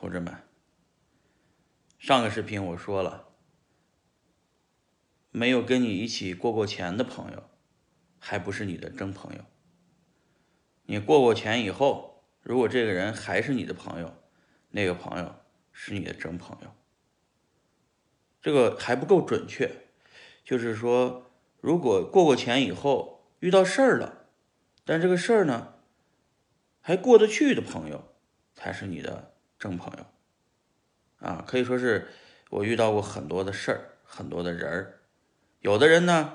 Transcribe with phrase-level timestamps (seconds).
[0.00, 0.32] 同志们，
[1.98, 3.30] 上个视频我说了，
[5.32, 7.50] 没有跟你一起过过钱的朋友，
[8.20, 9.44] 还不是你的真朋友。
[10.84, 14.14] 你过过钱以后，如果这个人还是你的朋友，
[14.70, 15.34] 那个朋友
[15.72, 16.72] 是你的真朋友。
[18.40, 19.88] 这个还不够准确，
[20.44, 24.28] 就是说，如果过过钱以后遇到事儿了，
[24.84, 25.74] 但这个事儿呢
[26.80, 28.14] 还过得去的朋友，
[28.54, 30.06] 才是你的正朋友。
[31.26, 32.08] 啊，可以说是
[32.50, 35.00] 我遇到过很多的事儿，很多的人儿，
[35.60, 36.34] 有的人呢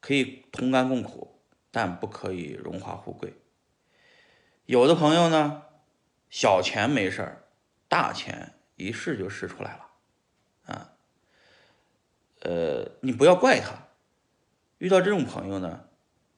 [0.00, 3.34] 可以同甘共苦，但不可以荣华富贵。
[4.66, 5.64] 有的朋友呢，
[6.30, 7.44] 小钱没事儿，
[7.86, 9.90] 大钱一试就试出来了，
[10.64, 10.92] 啊，
[12.40, 13.88] 呃，你不要怪他。
[14.78, 15.88] 遇到这种朋友呢，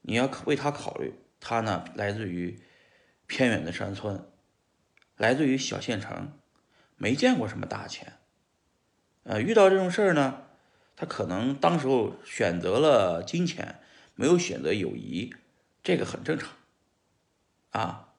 [0.02, 1.14] 你要为他考虑。
[1.38, 2.60] 他呢，来自于
[3.26, 4.28] 偏远的山村，
[5.16, 6.32] 来自于小县城，
[6.96, 8.14] 没见过什么大钱。
[9.24, 10.44] 呃，遇到这种事儿呢，
[10.94, 13.80] 他可能当时候选择了金钱，
[14.14, 15.34] 没有选择友谊，
[15.82, 16.50] 这个很正常，
[17.70, 18.14] 啊。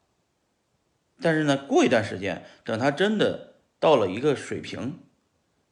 [1.19, 4.99] 但是呢，过一段时间，等他真的到了一个水平，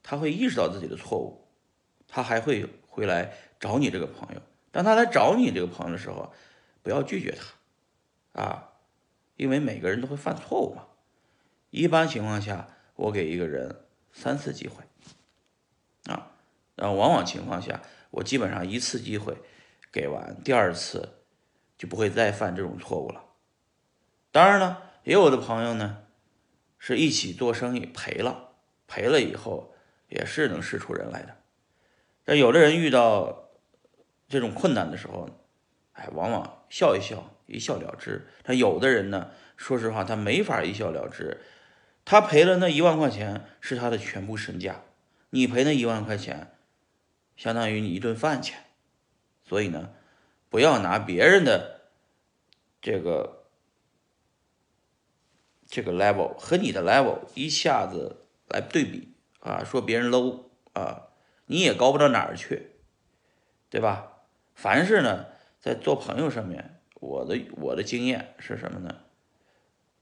[0.01, 1.47] 他会意识到自己的错误，
[2.07, 4.41] 他还会回来找你这个朋友。
[4.71, 6.33] 当他来找你这个朋友的时候，
[6.81, 7.37] 不要拒绝
[8.33, 8.69] 他，啊，
[9.35, 10.87] 因为每个人都会犯错误嘛。
[11.75, 14.83] 一般情况下，我给一个人三次机会，
[16.05, 16.31] 啊，
[16.75, 19.37] 然后往往情况下，我基本上一次机会
[19.91, 21.09] 给完，第二次
[21.77, 23.23] 就不会再犯这种错误了。
[24.31, 24.83] 当然了。
[25.05, 25.99] 也有的朋友呢，
[26.79, 28.53] 是一起做生意赔了，
[28.87, 29.75] 赔了以后
[30.09, 31.37] 也是能试出人来的。
[32.23, 33.51] 但有的人遇到
[34.27, 35.29] 这种困难的时候，
[35.91, 38.27] 哎，往往笑一笑，一笑了之。
[38.41, 41.39] 但有的人呢，说实话，他没法一笑了之。
[42.05, 44.83] 他赔了那一万块钱是他的全部身价，
[45.31, 46.55] 你赔那一万块钱，
[47.35, 48.59] 相当于你一顿饭钱。
[49.43, 49.89] 所以呢，
[50.49, 51.81] 不要拿别人的
[52.81, 53.41] 这个。
[55.67, 61.07] 这个 level 和你的 level 一下子来对比啊，说别人 low 啊，
[61.47, 62.75] 你也高不到哪儿去，
[63.71, 64.21] 对吧？
[64.53, 65.25] 凡是呢，
[65.59, 69.04] 在做朋友上面，我的我的经验是什么呢？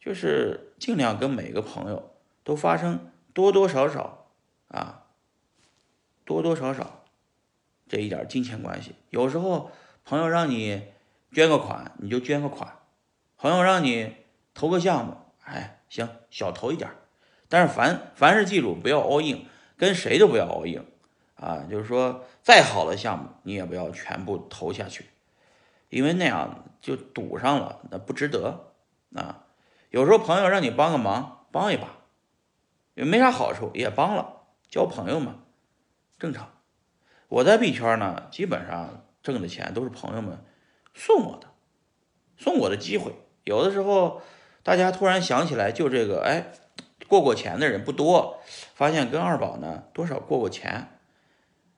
[0.03, 2.11] 就是尽量跟每个朋友
[2.43, 4.27] 都发生多多少少
[4.67, 5.05] 啊，
[6.25, 7.05] 多多少少
[7.87, 8.95] 这一点金钱关系。
[9.11, 9.71] 有时候
[10.03, 10.87] 朋友让你
[11.31, 12.67] 捐个款，你就捐个款；
[13.37, 14.13] 朋友让你
[14.53, 15.15] 投个项目。
[15.45, 16.89] 哎，行，小投一点
[17.47, 19.45] 但是凡凡是记住不要 all in，
[19.77, 20.85] 跟谁都不要 all in，
[21.35, 25.05] 啊，就是说再好的项目你也不要全部投下去，
[25.87, 28.73] 因为那样就赌上了，那不值得
[29.15, 29.42] 啊。
[29.93, 31.87] 有时候朋友让你帮个忙，帮一把，
[32.95, 35.35] 也没啥好处，也帮了，交朋友嘛，
[36.17, 36.49] 正常。
[37.27, 40.43] 我在币圈呢，基本上挣的钱都是朋友们
[40.95, 41.47] 送我的，
[42.37, 44.21] 送我的机会，有的时候。
[44.63, 46.53] 大家突然想起来，就这个，哎，
[47.09, 48.39] 过过钱的人不多，
[48.73, 50.87] 发现跟二宝呢多少过过钱，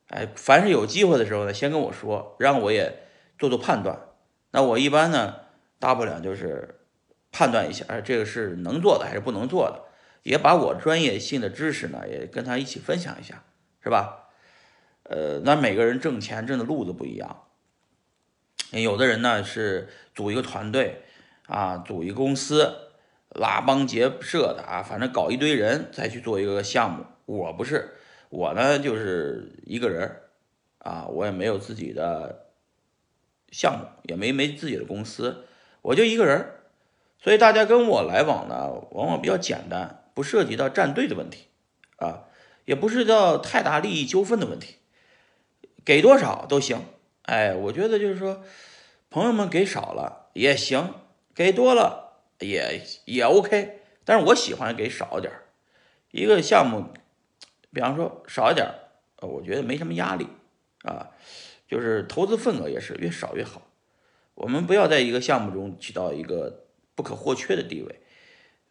[0.10, 3.08] 哎，凡是有机会的时候呢，先跟我说，让我也
[3.40, 4.00] 做做判断。
[4.52, 5.36] 那我一般呢，
[5.80, 6.85] 大不了就是
[7.36, 9.84] 判断一下，哎，这个是能做的还是不能做的，
[10.24, 13.44] 也把我专业性的知识呢，也跟他一起分享一下，
[13.84, 14.30] 是吧？
[15.04, 17.44] 呃，那每个人挣钱挣的路子不一样，
[18.72, 21.02] 有的人呢是组一个团队。
[21.48, 22.76] 啊，组一个公司，
[23.30, 27.06] 拉帮结社的啊，反正搞一堆人再去做一个项目。
[27.28, 27.94] 我不是，
[28.30, 30.22] 我呢就是一个人
[30.80, 32.48] 啊，我也没有自己的
[33.52, 35.46] 项目，也没没自己的公司，
[35.84, 36.44] 我就一个人
[37.26, 41.48] 所以大家跟我来往呢，往往比较简单，不涉及到站队的问题
[41.98, 42.26] 啊，
[42.66, 44.76] 也不是叫太大利益纠纷的问题，
[45.84, 46.86] 给多少都行。
[47.24, 48.44] 哎，我觉得就是说，
[49.10, 50.94] 朋友们给少了也行。
[51.34, 55.46] 给多了也也 OK，但是我喜欢给少点儿。
[56.12, 56.94] 一个项目，
[57.74, 58.74] 比方说少一点儿，
[59.28, 60.28] 我觉得没什么压力
[60.84, 61.10] 啊。
[61.68, 63.64] 就是投资份额也是越少越好。
[64.36, 66.65] 我们不要在一个项目中起到一个
[66.96, 68.02] 不可或缺的地位，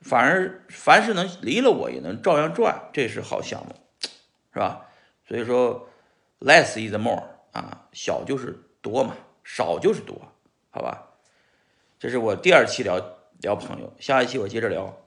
[0.00, 3.75] 反而凡是能离了我也能照样赚，这是好项目，
[4.53, 4.87] 是吧？
[5.29, 5.88] 所以说
[6.41, 7.23] ，less is more
[7.53, 10.32] 啊，小就是多嘛，少就是多，
[10.71, 11.11] 好吧？
[11.99, 15.04] 这是我第二期聊聊朋友，下一期我接着聊。